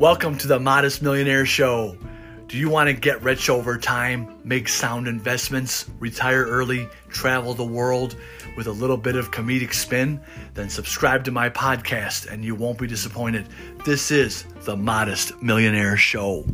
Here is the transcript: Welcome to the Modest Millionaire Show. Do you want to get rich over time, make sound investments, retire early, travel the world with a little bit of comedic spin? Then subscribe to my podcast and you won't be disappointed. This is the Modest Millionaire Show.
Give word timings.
Welcome 0.00 0.38
to 0.38 0.48
the 0.48 0.58
Modest 0.58 1.02
Millionaire 1.02 1.44
Show. 1.44 1.94
Do 2.48 2.56
you 2.56 2.70
want 2.70 2.88
to 2.88 2.94
get 2.94 3.22
rich 3.22 3.50
over 3.50 3.76
time, 3.76 4.34
make 4.44 4.66
sound 4.66 5.06
investments, 5.06 5.90
retire 5.98 6.46
early, 6.46 6.88
travel 7.10 7.52
the 7.52 7.66
world 7.66 8.16
with 8.56 8.66
a 8.66 8.72
little 8.72 8.96
bit 8.96 9.14
of 9.14 9.30
comedic 9.30 9.74
spin? 9.74 10.18
Then 10.54 10.70
subscribe 10.70 11.24
to 11.24 11.32
my 11.32 11.50
podcast 11.50 12.32
and 12.32 12.42
you 12.42 12.54
won't 12.54 12.78
be 12.78 12.86
disappointed. 12.86 13.50
This 13.84 14.10
is 14.10 14.44
the 14.62 14.74
Modest 14.74 15.42
Millionaire 15.42 15.98
Show. 15.98 16.46